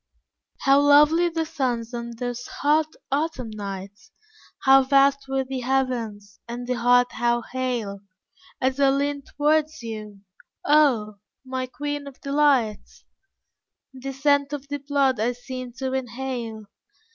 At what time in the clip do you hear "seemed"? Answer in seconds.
15.33-15.75